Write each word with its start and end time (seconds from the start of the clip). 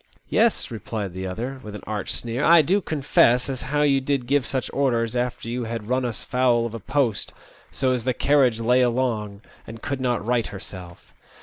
"Yes," 0.29 0.71
replied 0.71 1.13
the 1.13 1.27
other, 1.27 1.59
with 1.61 1.75
an 1.75 1.83
arch 1.85 2.11
sneer," 2.11 2.43
I 2.43 2.63
do 2.63 2.81
confess 2.81 3.47
as 3.49 3.61
how 3.61 3.83
you 3.83 4.01
did 4.01 4.25
give 4.25 4.47
such 4.47 4.71
orders 4.73 5.15
after 5.15 5.47
you 5.47 5.65
had 5.65 5.89
run 5.89 6.05
us 6.05 6.23
foul 6.23 6.65
of 6.65 6.73
a 6.73 6.79
post, 6.79 7.33
so 7.69 7.91
as 7.91 8.03
the 8.03 8.15
carriage 8.15 8.59
lay 8.59 8.81
along 8.81 9.43
and 9.67 9.83
could 9.83 10.01
not 10.01 10.25
right 10.25 10.47
herself." 10.47 11.13